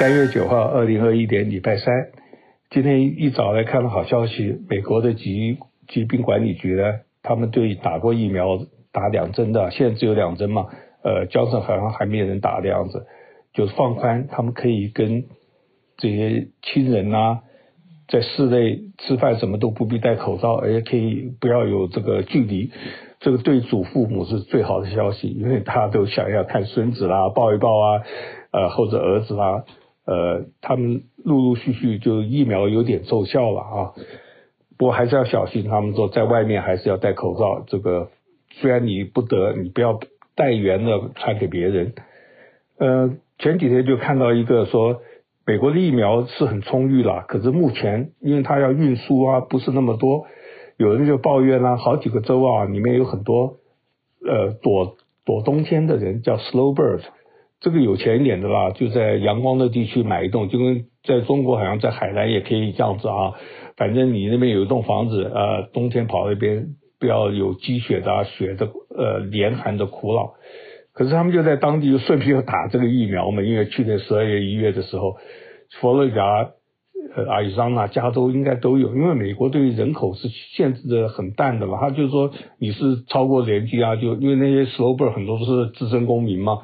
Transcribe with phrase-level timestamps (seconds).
[0.00, 1.92] 三月九号，二零二一年礼拜三，
[2.70, 5.58] 今天一早来看了好消息，美国的疾
[5.88, 8.60] 疾病管理局呢，他们对打过疫苗
[8.92, 10.68] 打两针的，现在只有两针嘛，
[11.04, 13.04] 呃，加上好像还没有人打的样子，
[13.52, 15.26] 就放宽，他们可以跟
[15.98, 17.40] 这些亲人啊，
[18.08, 22.70] 在室内吃饭什么都不必戴口罩，而且可以不要有这个距离，
[23.18, 28.02] 这个对祖父母是最好的消息，因为大家都想要看孙子啦，抱一抱啊。
[28.52, 29.64] 呃，或者儿子啦，
[30.10, 33.76] 呃，他们陆陆续续就疫苗有点奏效了啊。
[34.76, 37.62] 不过还是要小心，他们说在外面还是要戴口罩。
[37.68, 38.10] 这个
[38.50, 40.00] 虽然你不得，你不要
[40.34, 41.94] 带源的传给别人。
[42.78, 45.00] 呃，前几天就看到一个说，
[45.46, 50.26] 美国的疫苗是很充裕了，可是目前因为它要运输啊，不是那么多，
[50.76, 53.58] 有人就抱怨啦，好几个州啊里面有很多
[54.26, 57.02] 呃躲躲冬天的人，叫 slow bird。
[57.60, 63.32] 这个有钱一点的啦，就在阳光的地区买一栋，就跟在中国好像在海南也可以这样子啊。
[63.76, 70.32] 反正你那边有一栋房子，呃，冬天跑那边不要有积雪的、啊、雪的、呃，严寒的苦恼。
[70.92, 75.16] 可是他们就在当地就顺便要打这个疫苗嘛，因为去年十二月、一月的时候，
[75.80, 76.50] 佛罗里达、
[77.14, 81.78] 呃，阿里桑那、加州应该都有，因为美国对于人口是限制的很淡的嘛。
[81.78, 86.58] 他就是说你是超过年纪啊，就因为那些 slow bird 很多都是自身公民嘛。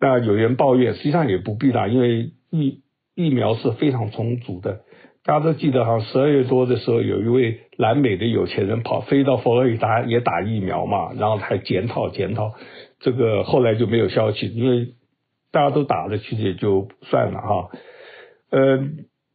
[0.00, 2.80] 那有人抱怨，实际上也不必啦，因为疫
[3.14, 4.80] 疫苗是非常充足的。
[5.22, 12.54] 大家都记得哈，十二月多的时候，有一位南美的有钱人跑飞到佛罗里达也打疫苗嘛，然后还检讨检讨，
[13.00, 14.94] 这个后来就没有消息，因为
[15.52, 17.68] 大家都打了，其实也就算了哈。
[18.50, 18.88] 呃，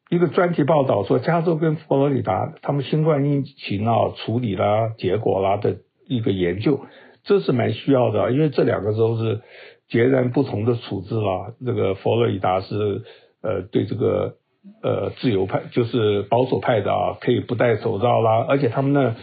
[0.10, 5.78] 一个专题报道说，加州跟佛罗里达他们新冠疫情啊处理啦、结果啦的
[6.08, 6.82] 一个研究，
[7.24, 9.42] 这是蛮需要的，因为这两个州是。
[9.88, 13.04] 截然不同的处置啦，这个佛罗里达是
[13.42, 14.36] 呃对这个
[14.82, 19.16] 呃自由派，就是保守派的啊，可以不戴口罩啦，而且他们呢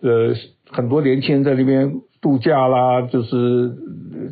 [0.00, 0.34] 呃
[0.70, 3.72] 很多年轻人在那边度假啦，就是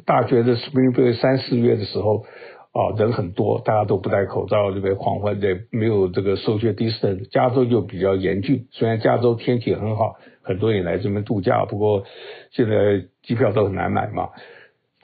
[0.07, 2.25] 大学的 Spring Break 三四月的时候
[2.73, 7.29] 啊人很多，大家都不戴口罩，这边狂欢的没有这个 social distance。
[7.31, 12.05] 加州就比较严峻，虽然加州天气很好，很多人来这边度假，不过
[12.53, 14.29] 现在机票都很难买嘛。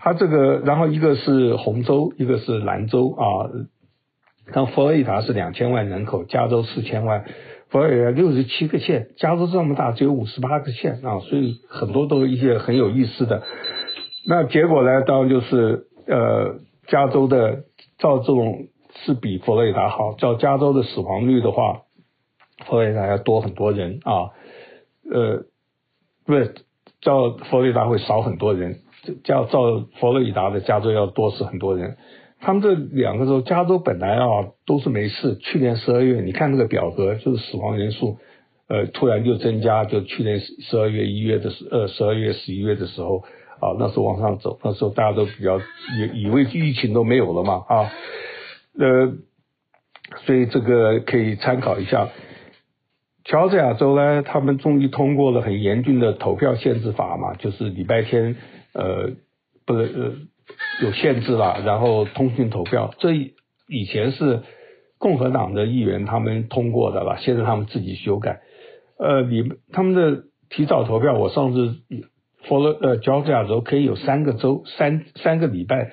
[0.04, 3.48] 它这个，然后一个是红州，一个是兰州啊。
[4.52, 7.24] 像佛罗里达是两千万人口，加州四千万，
[7.70, 13.44] 佛罗里达六十七个县，加州这么大只有五十八个县啊，所以很多都是一些很有意思的。
[14.28, 16.56] 那结果呢，当然就是呃，
[16.86, 17.64] 加州的
[17.96, 18.66] 照这种
[19.06, 21.80] 是比佛罗里达好，照加州的死亡率的话，
[22.66, 24.32] 佛罗里达要多很多人啊。
[25.10, 25.44] 呃，
[26.26, 26.54] 不是，
[27.00, 28.80] 照佛罗里达会少很多人。
[29.22, 31.96] 叫照佛罗里达的加州要多死很多人，
[32.40, 38.18] 他们这两个州，加州本来啊都是没事，去年十二月你看那个表格，就是死亡人数，
[38.68, 43.24] 呃突然就增加，就去年十二月一月的时，呃十二月十一月的时候
[43.60, 47.90] 啊，那时候往上走，那时候大家都比较以以为疫情都没有了嘛啊，
[48.78, 49.12] 呃，
[50.26, 52.08] 所以这个可以参考一下。
[53.24, 58.36] 乔治亚州呢，他们终于通过了很严峻的投票限制法嘛，就是礼拜天。
[58.74, 59.12] 呃，
[59.64, 60.12] 不是呃
[60.82, 63.14] 有限制了，然后通讯投票，这
[63.68, 64.42] 以前是
[64.98, 68.40] 共和党的议员他们通过的了，现在他们自己修改。
[68.98, 71.76] 呃，你他们的提早投票，我上次
[72.42, 75.92] 佛罗呃乔治亚州可以有三个州三三个礼拜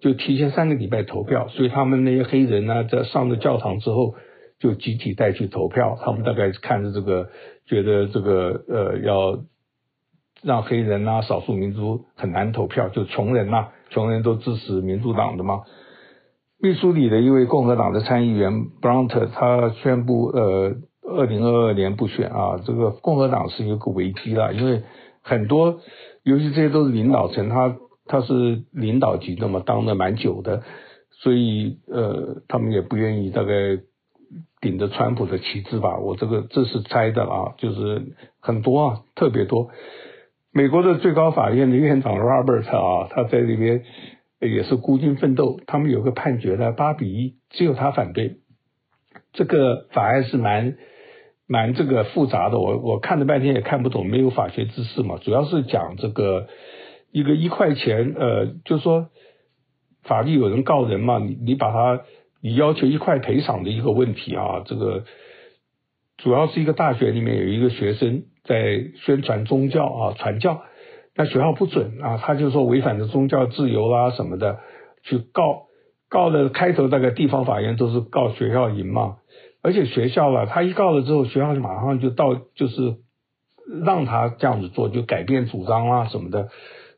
[0.00, 4.14] 就提前三个礼拜投票，所以他们那些黑人呢，在上了教堂之后
[4.58, 7.28] 就集体带去投票，他们大概看着这个，
[7.66, 9.44] 觉得这个呃要。
[10.42, 15.62] 让黑人啊、少数民族很难投票，就穷人呐、穷人都支持民主党的嘛。
[16.60, 24.82] 密苏里的一位共和党的参议员布朗特，他宣布，呃，二零二二年不选啊，这个共和党是一个危机了，因为
[25.22, 25.80] 很多，
[26.22, 27.76] 尤其这些都是领导层，他
[28.06, 30.62] 他是领导级的嘛，当了蛮久的，
[31.10, 33.52] 所以呃，他们也不愿意大概
[34.60, 35.98] 顶着川普的旗帜吧。
[35.98, 39.70] 我这个这是猜的啊，就是很多啊，特别多。
[40.54, 43.84] 美国的最高法院的院长 Robert 啊，他在里边
[44.38, 45.58] 也是孤军奋斗。
[45.66, 48.36] 他们有个判决呢，八比一，只有他反对。
[49.32, 50.76] 这个法案是蛮
[51.46, 55.16] 蛮这个复杂的，我我看了半天也看不懂，没有法学知识嘛。
[55.22, 56.48] 主要是讲这个
[57.10, 59.08] 一个一块钱，呃，就是说
[60.02, 62.04] 法律有人告人嘛，你你把他
[62.42, 64.62] 你要求一块赔偿的一个问题啊。
[64.66, 65.04] 这个
[66.18, 68.24] 主要是一个大学里面有一个学生。
[68.44, 70.62] 在宣传宗教啊，传教，
[71.14, 74.58] 那学校不准啊，他就说违反了宗教自由啦什么的，
[75.02, 75.66] 去告
[76.08, 79.16] 告的开头大概地方法院都是告学校赢嘛，
[79.62, 82.96] 而且学校了，他一告了之后，学校就马上就到就是
[83.84, 86.48] 让他这样子做，就改变主张啊什么的，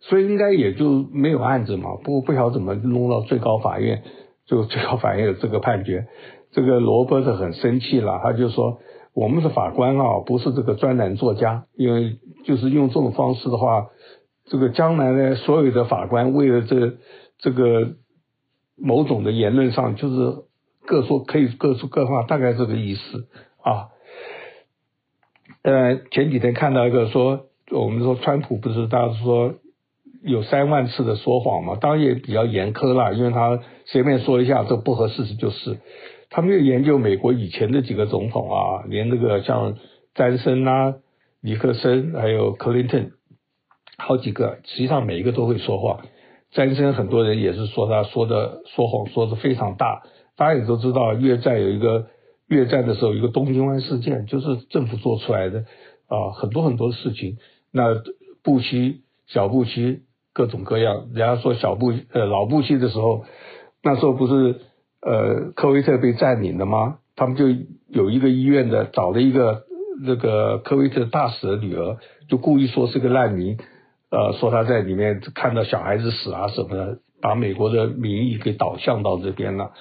[0.01, 1.97] 所以应该也就没有案子嘛。
[2.03, 4.03] 不不晓得怎么弄到最高法院，
[4.47, 6.07] 就最高法院有这个判决，
[6.53, 8.79] 这个罗伯特很生气了，他就说
[9.15, 13.89] 我们的法官啊不是这个专栏作家，因为就是用这种方式的话。
[14.47, 16.99] 这个将来呢，所有的法官为了这
[17.39, 17.95] 这个
[18.77, 20.45] 某种的言论上，就是
[20.85, 23.27] 各说可以各说各话，大概这个意思
[23.63, 23.89] 啊。
[25.63, 29.55] 呃，前几天看到一个说，我们说川普不是大家说
[30.25, 35.79] 有三万次的说谎嘛，当然也比较严苛啦，因为他随便说一下，这不合事实就是。
[36.31, 39.77] 他没有研究美国以前的几个总统啊，连那个像
[40.15, 40.95] 詹森啊、
[41.41, 43.13] 尼克森还有克林顿。
[43.97, 46.01] 好几个，实际上每一个都会说谎。
[46.51, 50.03] 詹森很多人也是说他说的说谎说的非常大。
[50.37, 52.07] 大家也都知道，越战有一个
[52.49, 55.67] 越战的时候一个东京湾事件，就是政府做出来的
[56.09, 57.37] 啊，很多很多事情。
[57.71, 58.03] 那
[58.43, 60.04] 布希、小布希
[60.35, 63.25] 各种各样，人家说小布呃老布希的时候，
[63.83, 64.61] 那时候不是
[65.01, 66.99] 呃科威特被占领了吗？
[67.17, 67.47] 他们就
[67.89, 69.63] 有一个医院的找了一个
[70.05, 71.97] 那个科威特大使的女儿，
[72.29, 73.57] 就故意说是个难民。
[74.11, 79.73] 呃，说他在里面看到小孩子死啊什么的，把美国的民意给导向到这边了。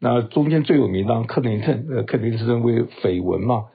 [0.00, 3.66] 那中间最有名当克林顿，呃，克林顿是认为绯闻嘛。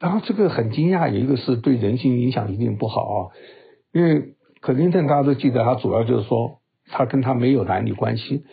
[0.00, 3.18] 然后这个很惊讶，有一个是对人心影响一定不好啊，
[3.92, 6.58] 因为克林顿大家都记得，他主要就是说
[6.88, 8.44] 他跟他没有男女关系。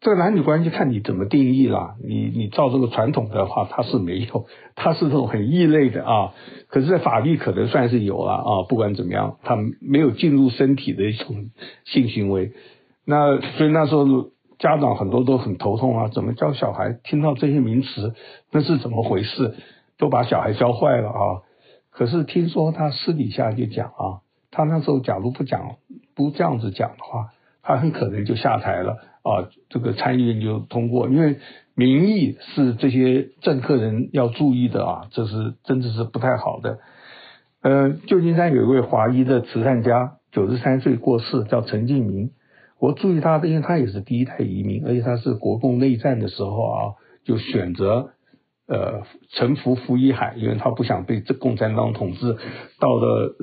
[0.00, 4.46] 这个男女关系看你怎么定义啦，你你照这个传统的话，他是没有，
[4.76, 6.34] 他是这种很异类的啊。
[6.68, 8.62] 可是，在法律可能算是有了啊。
[8.68, 11.50] 不管怎么样，他没有进入身体的一种
[11.86, 12.52] 性行为。
[13.06, 14.04] 那所以那时候
[14.58, 18.14] 家长很多都很头痛啊，怎么教小孩听到这些名词，
[18.50, 19.54] 那是怎么回事？
[19.96, 21.40] 都把小孩教坏了啊。
[21.90, 24.20] 可是听说他私底下就讲啊，
[24.54, 25.76] 他那时候假如不讲，
[26.14, 27.30] 不这样子讲的话，
[27.62, 28.96] 他很可能就下台了。
[29.24, 31.38] 啊，这个参议院就通过，因为
[31.74, 36.78] 民意是这些政客人要注意的啊，这是真的是不太好的。
[37.62, 42.32] 呃，旧金山有一位华裔的慈善家，九十三岁过世，叫陈敬明。
[42.78, 46.78] 我注意他，因为他也是第一代移民，而且他是国共内战的时候啊，
[47.24, 48.10] 就选择
[48.68, 52.36] 呃臣服福里海，因为他不想被这共产党统治。
[52.78, 53.34] 到了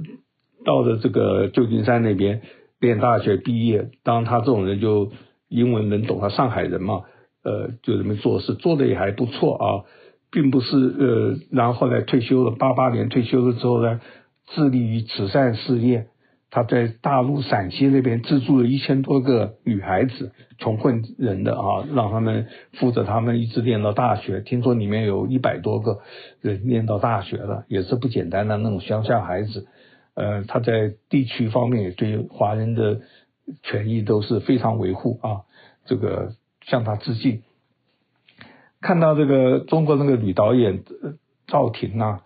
[0.66, 2.42] 到了这个旧金山那边
[2.80, 5.12] 念大学毕业，当他这种人就。
[5.54, 7.02] 英文能懂，他上海人嘛，
[7.44, 9.84] 呃，就这么做事，做的也还不错啊，
[10.32, 14.00] 并不是呃，然后后来退休了，八八年退休了之后呢，
[14.48, 16.08] 致力于慈善事业，
[16.50, 22.48] 他在大陆陕西那边资助了一千多个女孩子，穷困人的啊，让他们
[22.80, 26.00] 扶着他们一直念到大学，听说里面有一百多个
[26.40, 29.68] 人念到大学了，也是不简单的那种乡下孩子，
[30.16, 33.02] 呃，他在地区方面也对华人的。
[33.64, 35.42] 权益都是非常维护啊，
[35.86, 37.42] 这个向他致敬。
[38.80, 40.84] 看到这个中国那个女导演
[41.48, 42.22] 赵婷啊，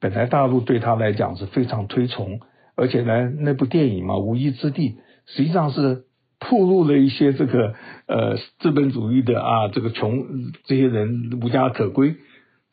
[0.00, 2.40] 本来大陆对她来讲是非常推崇，
[2.74, 4.90] 而且呢，那部电影嘛，《无依之地》
[5.24, 6.04] 实际上是
[6.40, 7.74] 暴露了一些这个
[8.06, 10.26] 呃资本主义的啊这个穷
[10.64, 12.16] 这些人无家可归。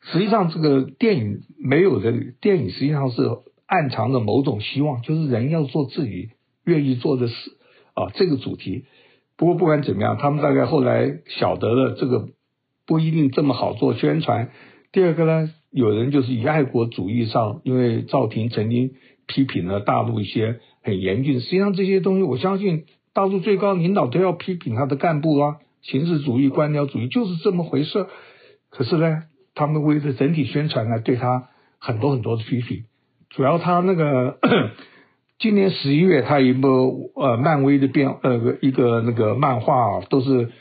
[0.02, 3.22] 实际上这个电影没有的电影，实际上是
[3.66, 6.30] 暗藏着某种希望，就是人要做自己
[6.64, 7.34] 愿意做的事。
[7.94, 8.86] 啊，这个主题。
[9.36, 12.28] 不过不管怎么样，他们大概后来晓得了这个
[12.86, 14.50] 不一定这么好做宣传。
[14.90, 18.94] 第二个呢，有人就是以爱国主义上，因为赵婷曾经
[19.26, 21.40] 批评了大陆一些很严峻。
[21.40, 28.06] 实际上这些东西，我相信大陆最高领导都要批评他的干部啊，形式主义、官僚主义就是这么回事。
[28.70, 29.22] 可是呢，
[29.54, 32.84] 他们为了整体宣传呢，对他很多很多的批评，
[33.34, 34.38] 主要他那个。
[35.36, 40.52] 今年十一月，他一部呃漫威的变呃一个那个漫画啊，都是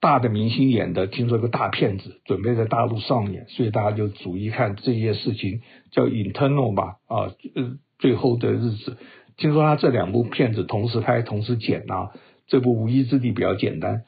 [0.00, 8.98] 大的明星演的，听说个大片子准备在大陆上演，所以大家就逐一看这些事情，叫 Internal 吧啊，呃最后的日子。
[9.36, 12.10] 听说他这两部片子同时拍同时剪啊，
[12.48, 14.02] 这部无依之地比较简单。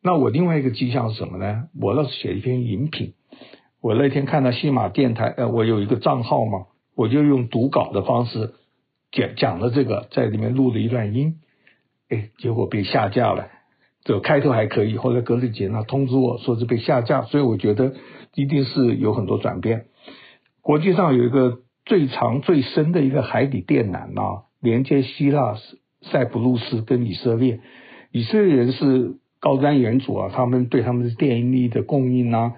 [0.00, 1.64] 那我另外一个迹象是什么呢？
[1.78, 3.14] 我倒是写一篇饮品。
[3.82, 8.54] 我那天看到西马电台，呃，我有一个账号嘛，我就用读稿的方式。
[9.12, 11.36] 讲讲了这个，在里面录了一段音，
[12.08, 13.48] 哎，结果被下架了。
[14.02, 17.94] 这开头还可以，后来隔了几天，他通知我说是被下架，所以我觉得
[18.34, 19.86] 一定是有很多转变。
[20.60, 25.56] 国际上有一个最长最深的一个海底电缆啊，连接希腊、
[26.02, 27.60] 塞浦路斯跟以色列。
[28.10, 32.54] 以色列人是高瞻远瞩啊，他们对他们的电力的供应啊，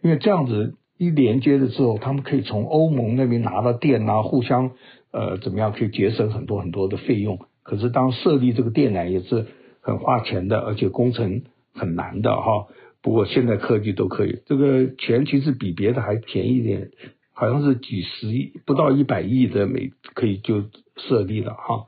[0.00, 4.72] 因为这样子一连接了之后，他们可以从欧盟那边拿到电啊，互相
[5.12, 7.38] 呃怎么样可以节省很多很多的费用。
[7.62, 9.46] 可是当设立这个电缆也是
[9.80, 12.66] 很花钱的，而且工程很难的哈。
[13.00, 16.90] 不过现在科技都可以，这个钱其实比别的还便宜点，
[17.32, 20.64] 好像是几十亿不到一百亿的美可以就
[20.96, 21.86] 设立了哈。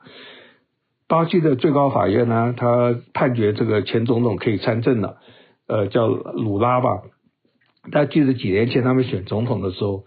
[1.08, 5.16] 巴西的最高法院呢，他判决这个前总统可以参政了，
[5.66, 7.02] 呃，叫鲁拉吧。
[7.90, 10.04] 大家记得几年前他们选总统的时候，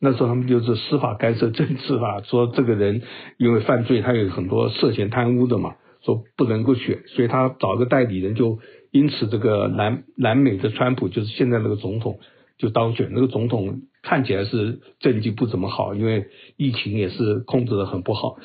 [0.00, 3.02] 那时候他们就是司法干涉政治吧， 说这个人
[3.38, 8.58] 因为犯罪，他有很多涉嫌贪污的嘛，说不能够选，所以他找一个代理人，就
[8.92, 12.20] 因此这个南南美的川普就是现在那个总统
[12.58, 18.36] 就当选，那个总统看起来是政绩不怎么好，因为疫情也是控制得很不好。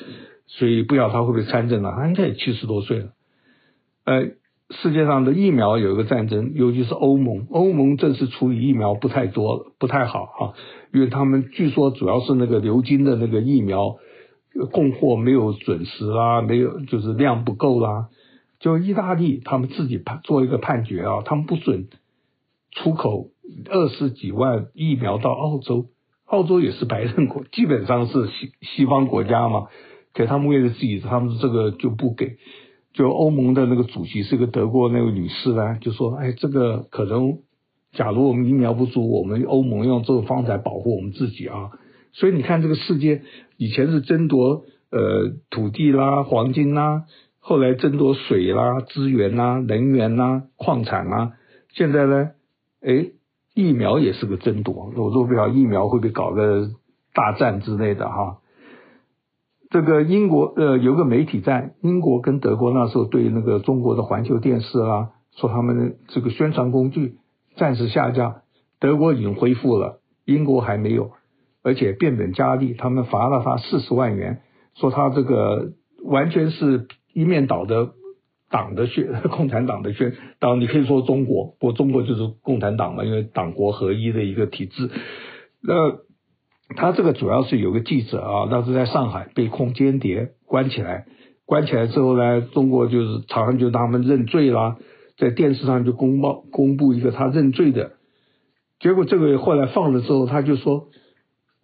[0.48, 3.12] 所以不晓得他会不会参政了，他应该也七十多岁了。
[4.04, 4.26] 呃，
[4.80, 10.54] 世界上的疫苗有一个战争，尤其是欧盟，欧盟这次处理疫苗不太多，不太好哈，
[10.92, 13.96] 因为他们据说主要是那个流经的那个疫苗
[14.70, 18.08] 供货没有准时啦，没有就是量不够啦。
[18.60, 21.88] 就意大利他们自己判做一个判决啊，他们不准
[22.70, 23.28] 出口
[23.70, 25.86] 二十几万疫苗到澳洲，
[26.26, 29.68] 澳洲也是白人国，基本上是西西方国家嘛。
[30.14, 32.36] 给他们为了自己，他们这个就不给。
[32.92, 37.38] 就欧盟的那个主席是个德国那位女士呢，就说：“哎，这个可能，
[37.92, 41.70] 假如我们疫苗不足，我们欧盟用这个方法保护我们自己啊。”
[42.12, 43.22] 所以你看，这个世界
[43.56, 47.04] 以前是争夺呃土地啦、黄金啦，
[47.40, 51.32] 后来争夺水啦、资源啦、能源啦、矿产啦，
[51.72, 52.32] 现在呢，
[52.82, 53.06] 哎，
[53.54, 54.92] 疫苗也是个争夺。
[54.94, 56.68] 我说不晓得疫苗会不会搞个
[57.14, 58.40] 大战之类的哈。
[59.72, 67.14] 这个英国呃有个媒体在英国跟德国那时候对那个中国的环球电视啊说他们这个宣传工具
[67.56, 68.42] 暂时下架，
[68.78, 71.12] 德国已经恢复了，英国还没有，
[71.62, 74.42] 而且变本加厉，他们罚了他四十万元，
[74.74, 75.72] 说他这个
[76.04, 77.92] 完全是一面倒的
[78.50, 84.90] 党的宣 共产党的宣，当然你可以说中国，不过中国就是共产党嘛，因为党国合一的一个体制，
[85.62, 86.11] 那。
[86.76, 91.06] 他这个主要是有个记者啊，当时在上海被控间谍，关起来，
[91.46, 94.76] 关起来之后呢，中国就是常常就他们认罪啦，
[95.16, 97.92] 在电视上就公报公布一个他认罪的，
[98.80, 100.88] 结果这个后来放了之后，他就说，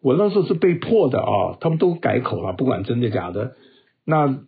[0.03, 3.53] 我那时候是被迫的啊，他们都改口了，不管真的假的，
[4.05, 4.41] 那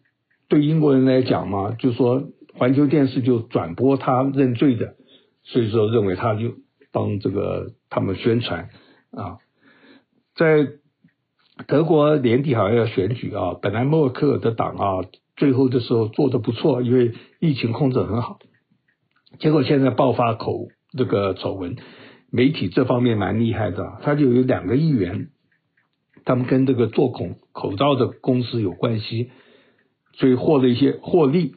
[0.48, 2.24] 对英国人来讲嘛，就说
[2.54, 4.94] 环球电视就转播他认罪的，
[5.42, 6.54] 所以说认为他就
[6.92, 8.68] 帮这个他们宣传
[9.12, 9.38] 啊。
[10.40, 10.68] 在
[11.66, 15.04] 德国年底好像要选举啊，本来默克尔的党啊，
[15.36, 18.38] 最后的时候做的不错，因为疫情控制很好。
[19.38, 21.76] 结果现在爆发口这个丑闻，
[22.30, 25.28] 媒体这方面蛮厉害的，他就有两个议员，
[26.24, 29.30] 他们跟这个做口口罩的公司有关系，
[30.14, 31.56] 所以获了一些获利。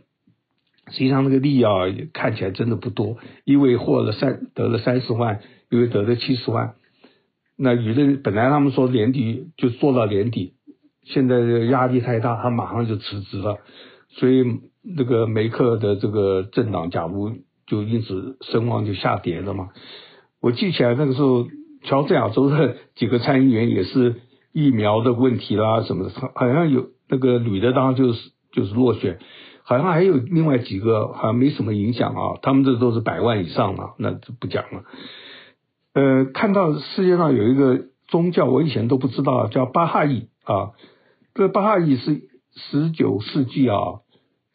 [0.89, 1.71] 实际上那个利啊，
[2.11, 6.75] 看起来真的不多，因为获了三得了三十万，因为得了七十万。
[7.57, 10.53] 那舆论本来他们说年底就做到年底，
[11.03, 13.57] 现在压力太大，他马上就辞职了，
[14.09, 14.43] 所以
[14.81, 17.31] 那个梅克的这个政党，假如
[17.67, 19.69] 就因此声望就下跌了嘛。
[20.41, 21.47] 我记起来那个时候，
[21.83, 24.15] 乔治亚州的 几个参议员也是
[24.51, 29.19] 疫苗的问题啦什么的，好像有那个女的当然就是就是落选，
[29.63, 34.83] 好像还有另外几个好像没什么影响啊，他们这都是百万以上了，那就不讲了。
[35.93, 40.71] 呃，看到世界上有一个宗教，我以前都不知道，叫巴哈伊啊。
[41.35, 42.21] 这巴哈伊是
[42.55, 43.77] 十九世纪啊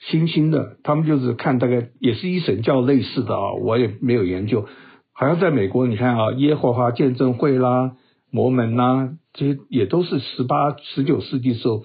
[0.01, 4.67] 新兴的，他们就是看大概也是一神教类似的啊，我也没有研究。
[5.13, 7.93] 好像在美国，你看啊，耶和华见证会啦、
[8.31, 11.85] 摩门啦，这些也都是十八、十九世纪时候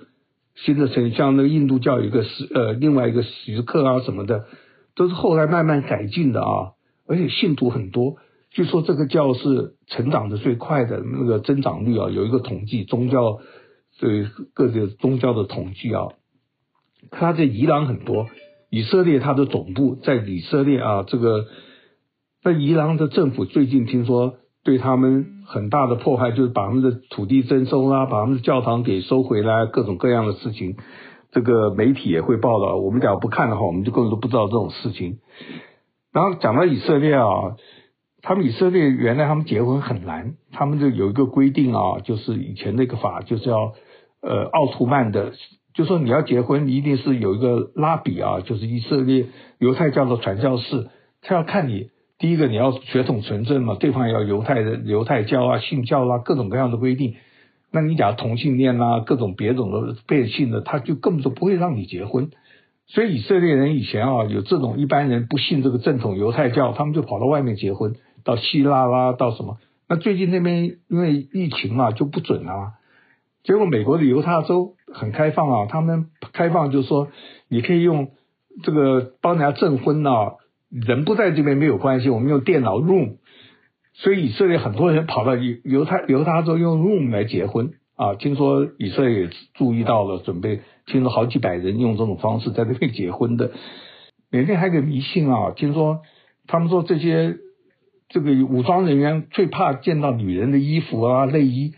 [0.56, 4.46] 新的成，像那个印度教有一个时呃另外一个时刻啊什么的，
[4.96, 6.72] 都是后来慢慢改进的啊，
[7.08, 8.18] 而且信徒很多。
[8.54, 13.40] 据说这个教是成长的最快的那个增长率啊，有一个统计，宗教
[14.00, 16.10] 对各个宗教的统计啊，
[17.10, 18.28] 它在伊朗很多，
[18.70, 21.46] 以色列它的总部在以色列啊，这个
[22.44, 30.78] 在伊朗的政府最近听说对他们很大的迫害，就是把他们的土地征收啦，把他们的教堂给收回来，各种各样的事情，
[31.32, 32.76] 这个媒体也会报道。
[32.76, 35.18] 我们假如不看的话，我们就根本都不知道这种事情。
[36.12, 37.58] 然后讲到以色列啊。
[38.24, 43.74] 他们以色列原来他们结婚很难，他们就有一个规定啊，就是以前那个法就是要
[44.22, 45.34] 呃奥图曼的，
[45.74, 49.26] 就说你要结婚，一定是有一个拉比啊，就是以色列
[49.60, 50.88] 犹太教的传教士
[51.22, 57.16] 他要看你第一个你要血统纯正嘛，对方要犹太的犹太教啊、信教啦、各种各样的规定。
[57.74, 62.30] 那你假如同性恋啦、各种别种的变性的，他就根本就不会让你结婚。
[62.86, 69.58] 所以以色列人以前啊，有这种一般人不信这个正统犹太教，他们就跑到外面结婚，到希腊啦，到什么？
[69.90, 72.74] 那最近那边因为疫情嘛，就不准啊。
[73.44, 77.10] 结果美国的犹他州很开放啊，他们开放就是说，
[77.50, 78.12] 你可以用
[78.64, 80.36] 这个帮人家证婚啊，
[80.70, 83.18] 人不在这边没有关系，我们用电脑 Room。
[83.96, 93.52] 所以以色列很多人跑到犹犹太犹他州用 Room 来结婚啊，听说以色列也注意到了，准备听说好几百人用这种方式在这边结婚的。
[94.32, 96.00] 缅甸还有个迷信啊，听说
[96.48, 97.38] 他们说这些
[98.10, 101.74] 这个武装人员最怕见到女人的衣服啊 内衣，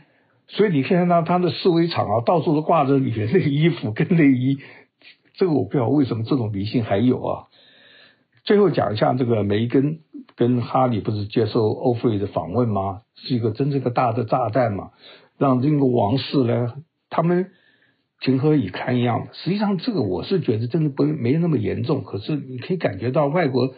[0.48, 4.58] 所以你看到他的示威场啊， 到处都挂着女人的衣服跟内衣，
[5.36, 7.48] 这个我不知道为什么这种迷信还有啊。
[8.44, 10.00] 最后讲一下这个梅根。
[10.38, 13.04] 跟哈里不是接受欧菲的访问吗？
[13.16, 14.90] 是一个真正的大的炸弹嘛，
[15.38, 16.74] 让英国王室呢，
[17.10, 17.52] 他们
[18.20, 19.30] 情何以堪一样。
[19.32, 23.76] 实际上，这个我是觉得真的不没那么严重，可是你可以感觉到外国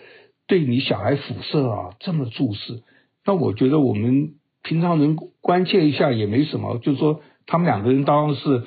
[0.48, 2.84] 对你小孩肤色啊这么注视。
[3.25, 8.63] 那我觉得我们平常人关切一下也没什么，就是说他们两个人当然是，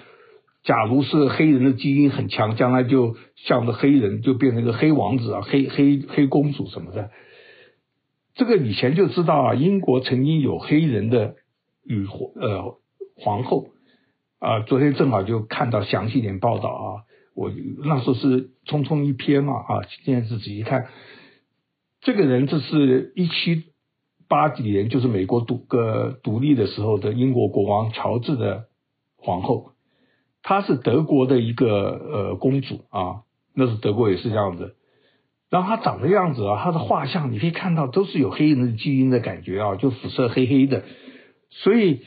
[0.62, 7.10] 假如是黑人的基因很强，将来就像个黑人就变成一个黑王子啊，黑黑黑公主什么的。
[8.34, 11.34] 这个以前就知道啊，英国曾经有黑人的
[11.84, 12.06] 女
[12.36, 12.78] 呃
[13.16, 13.68] 皇后
[14.38, 16.88] 啊，昨天正好就看到详细点报道啊，
[17.34, 17.50] 我
[17.84, 20.86] 那时候是匆匆一瞥嘛啊，现在是仔细看，
[22.00, 23.64] 这个人这是一七
[24.28, 28.66] 八几年，就是美国独个独立的时候的英国国王乔治的
[29.16, 29.72] 皇后，
[30.42, 33.22] 她是德国的一个呃公主啊，
[33.54, 34.76] 那是德国也是这样子。
[35.50, 40.84] 然后她长的样子啊，她的画像你可以看到都是有黑人的基因的感觉啊，就肤色黑黑的，
[41.50, 42.00] 所以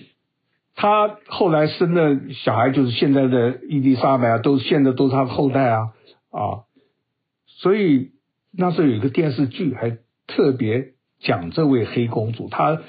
[0.75, 5.93] 他后来生的小孩就是现在的伊丽莎白啊，都现在都是他的后代啊
[6.31, 6.65] 啊，
[7.45, 8.12] 所以
[8.57, 12.79] 那时候有一个电视剧还特别讲这位黑公主，她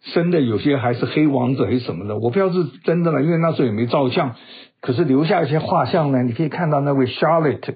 [0.00, 4.34] 生的有些还是黑王子还是什么的，我不知道是真的了，因为那时候也没照相，
[4.80, 7.74] 可是留下一些画像呢，你可以看到那位 Charlotte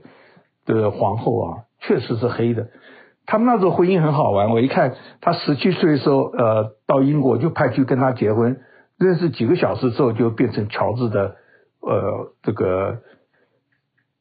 [0.64, 1.64] 的皇后啊。
[1.86, 2.68] 确实是黑的，
[3.26, 4.48] 他们那时候婚姻很好玩。
[4.48, 8.56] 我一看，他十七岁的时候，呃，到英国就派去跟他结婚，
[8.98, 11.36] 认识几个小时之后就变成乔治的，
[11.82, 13.00] 呃，这个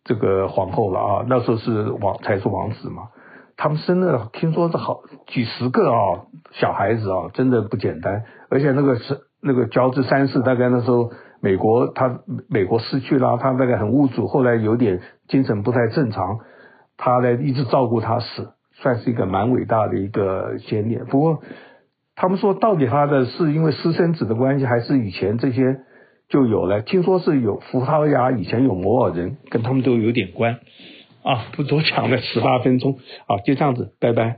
[0.04, 1.26] 这个皇后了啊。
[1.28, 3.10] 那时候是王才是王子嘛。
[3.56, 8.24] 他们生了，听说是好几十个啊小孩子啊，真的不简单。
[8.50, 16.40] 而且那个是那个乔治三世，大概那时候美国他美国失去了，他那个很无助，后来有点精神不太正常。
[16.98, 21.04] 他呢一直照顾他死，算是一个蛮伟大的一个先烈。
[21.04, 21.42] 不过
[22.16, 25.82] 他们说，到底他的是因为私生子的关系，还是以前这些
[26.34, 26.82] 就有了？
[26.82, 30.58] 听说是有葡萄牙以前有摩尔人，跟他们都有点关
[31.22, 31.46] 啊。
[31.56, 34.38] 不多讲了，十八分钟啊，就这样子，拜拜。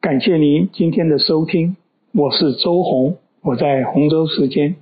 [0.00, 1.76] 感谢您今天的收听，
[2.14, 4.76] 我是周红，我在洪州时间。